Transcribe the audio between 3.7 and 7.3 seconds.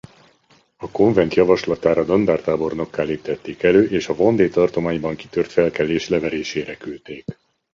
és a Vendée tartományban kitört felkelés leverésére küldték.